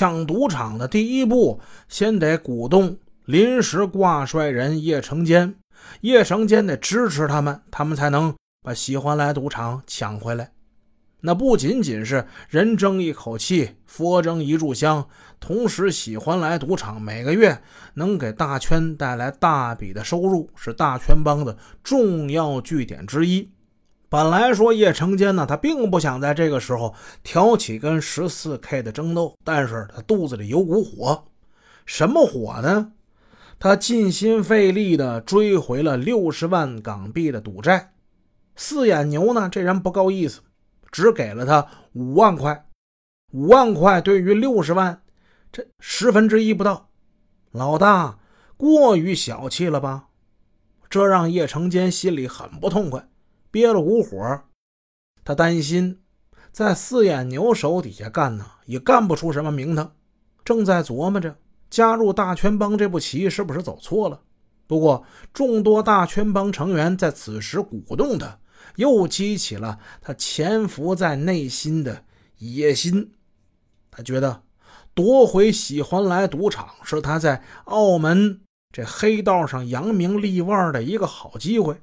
[0.00, 5.54] 抢赌场的第一步，先得鼓动临时挂帅人叶成坚，
[6.00, 8.34] 叶成坚得支持他们，他们才能
[8.64, 10.52] 把喜欢来赌场抢回来。
[11.20, 15.06] 那不仅仅是人争一口气，佛争一炷香，
[15.38, 17.60] 同时喜欢来赌场每个月
[17.92, 21.54] 能给大圈带来大笔的收入，是大圈帮的
[21.84, 23.50] 重要据点之一。
[24.10, 26.92] 本来说叶成坚呢，他并不想在这个时候
[27.22, 31.26] 挑起跟十四 K 的争斗，但是他肚子里有股火，
[31.86, 32.90] 什么火呢？
[33.60, 37.92] 他尽心费力的追回了六十万港币的赌债。
[38.56, 40.40] 四眼牛呢，这人不够意思，
[40.90, 42.66] 只给了他五万块。
[43.32, 45.02] 五万块对于六十万，
[45.52, 46.88] 这十分之一不到。
[47.52, 48.18] 老大
[48.56, 50.08] 过于小气了吧？
[50.88, 53.06] 这让叶成坚心里很不痛快。
[53.50, 54.42] 憋了股火，
[55.24, 56.00] 他担心
[56.52, 59.92] 在四眼牛手底下干呢，也干不出什么名堂。
[60.44, 61.36] 正在琢磨着
[61.68, 64.20] 加入大圈帮这步棋是不是走错了。
[64.66, 68.38] 不过众多大圈帮成员在此时鼓动他，
[68.76, 72.04] 又激起了他潜伏在内心的
[72.38, 73.12] 野心。
[73.90, 74.42] 他觉得
[74.94, 78.40] 夺回喜欢来赌场是他在澳门
[78.72, 81.76] 这黑道上扬名立万的一个好机会。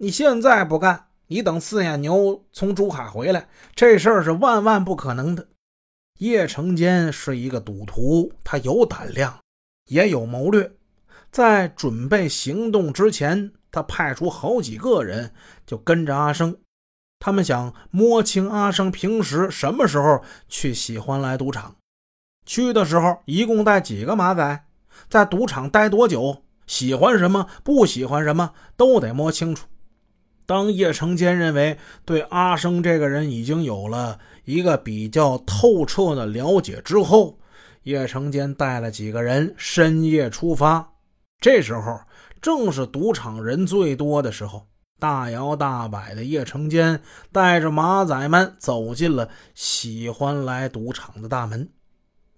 [0.00, 5.48] 你现在不干，你等四眼牛从珠海回来，这事儿是万万不可能的。
[6.18, 9.40] 叶成坚是一个赌徒，他有胆量，
[9.86, 10.72] 也有谋略。
[11.32, 15.32] 在准备行动之前，他派出好几个人
[15.66, 16.56] 就跟着阿生，
[17.18, 21.74] 他们想摸清阿生平时什么时候去喜欢来赌场，
[22.46, 24.64] 去的时候一共带几个马仔，
[25.10, 29.66] 在赌场待多久，喜欢什么，不喜欢什么，都得摸清楚。
[30.48, 37.38] 当叶成坚认为对阿生这个人已经有了一个比较透彻的了解之后，
[37.82, 40.94] 叶成坚带了几个人深夜出发。
[41.38, 42.00] 这时候
[42.40, 44.66] 正是赌场人最多的时候，
[44.98, 46.98] 大摇大摆的叶成坚
[47.30, 51.68] 带着马仔们走进了喜欢来赌场的大门。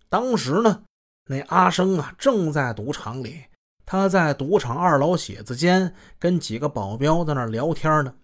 [0.08, 0.82] 当时呢，
[1.28, 3.44] 那阿生啊正在赌场里。
[3.90, 8.14] 他在赌场二楼写字间跟几个保镖在那聊天呢。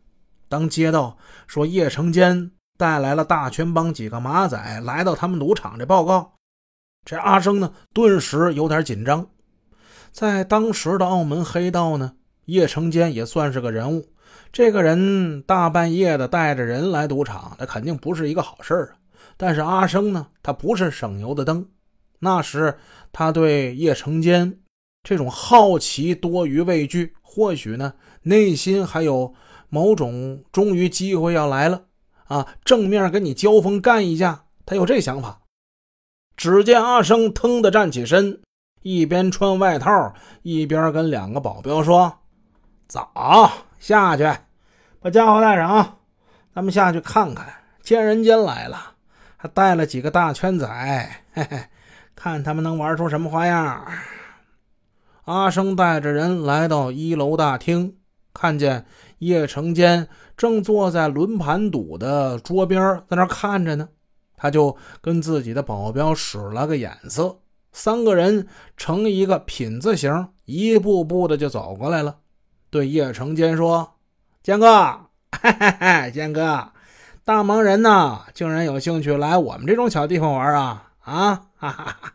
[0.49, 1.19] 当接到
[1.49, 6.35] 说叶成坚带来了大圈帮几个马仔来到他们赌场这报告，
[7.05, 9.27] 这阿生呢顿时有点紧张。
[10.13, 12.13] 在当时的澳门黑道呢，
[12.45, 14.09] 叶成坚也算是个人物。
[14.53, 18.91] 这个人大半夜的带着人来赌场，那肯定不是一个好事啊。
[19.37, 21.69] 但是阿生呢，他不是省油的灯。
[22.21, 22.79] 那时
[23.13, 24.61] 他对叶成坚。
[25.07, 29.33] 这种好奇多于畏惧，或许呢，内心还有
[29.69, 31.85] 某种终于机会要来了
[32.25, 35.43] 啊，正面跟你交锋干一架，他有这想法。
[36.37, 38.41] 只见阿生腾的站起身，
[38.83, 40.13] 一边穿外套，
[40.43, 42.13] 一边跟两个保镖说
[42.89, 43.09] ：“走
[43.79, 44.25] 下去，
[45.01, 45.99] 把家伙带上啊，
[46.53, 47.47] 咱们下去看看，
[47.81, 48.95] 见人间来了。”
[49.39, 50.67] 还带了几个大圈仔，
[51.33, 51.65] 嘿嘿，
[52.17, 53.87] 看他们能玩出什么花样。
[55.27, 57.97] 阿生带着人来到一楼大厅，
[58.33, 58.87] 看见
[59.19, 63.89] 叶成坚正坐在轮盘赌的桌边，在那看着呢。
[64.37, 67.41] 他就跟自己的保镖使了个眼色，
[67.73, 72.19] 三个人成一个品字形，一步步的就走过来了。
[72.71, 73.95] 对叶成坚说
[74.45, 75.09] ：“坚哥，
[75.43, 76.71] 嘿嘿嘿，坚哥，
[77.25, 80.93] 大忙人呐，竟然有兴趣来我们这种小地方玩啊？
[81.01, 82.13] 啊，哈哈哈！”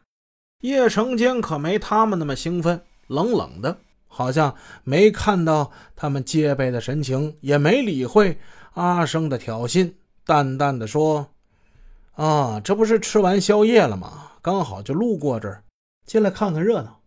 [0.61, 2.83] 叶成坚可没他们那么兴奋。
[3.11, 3.77] 冷冷的，
[4.07, 8.39] 好像没看到他们戒备的神情，也没理会
[8.73, 9.93] 阿生的挑衅，
[10.25, 11.27] 淡淡的说
[12.15, 14.31] ：“啊，这不是吃完宵夜了吗？
[14.41, 15.63] 刚好就路过这儿，
[16.05, 16.99] 进来看看热闹。”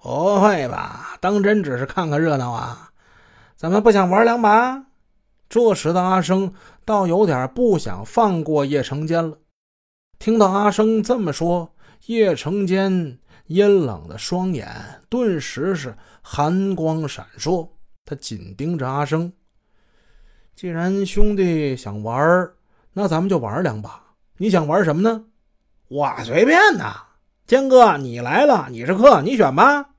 [0.00, 1.18] 不会吧？
[1.20, 2.90] 当真只是看看热闹啊？
[3.56, 4.84] 咱们不想玩两把？
[5.50, 9.36] 这时的阿生倒有点不想放过叶成坚了。
[10.18, 11.72] 听到阿生这么说，
[12.06, 13.18] 叶成坚。
[13.46, 14.68] 阴冷的双眼
[15.08, 17.70] 顿时是寒光闪烁，
[18.04, 19.32] 他紧盯着阿生。
[20.54, 22.50] 既然兄弟想玩，
[22.92, 24.02] 那咱们就玩两把。
[24.36, 25.24] 你想玩什么呢？
[25.88, 27.04] 我随便呐。
[27.46, 29.94] 坚哥，你来了，你是客，你选吧。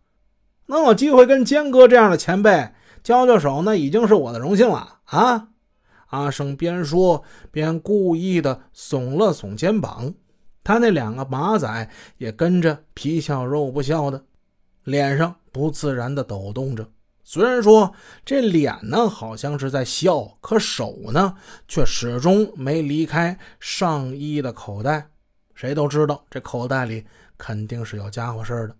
[0.67, 5.47] 能有机会跟坚哥这样的前辈交交手，那已经是我的荣幸了啊！
[6.09, 10.13] 阿生边说边故意的耸了耸肩膀。
[10.69, 11.89] 他那两个马仔
[12.19, 14.23] 也跟着皮笑肉不笑的，
[14.83, 16.87] 脸上不自然的抖动着。
[17.23, 17.91] 虽然说
[18.23, 21.35] 这脸呢好像是在笑，可手呢
[21.67, 25.09] 却始终没离开上衣的口袋，
[25.55, 27.03] 谁都知道这口袋里
[27.35, 28.75] 肯定是有家伙事的。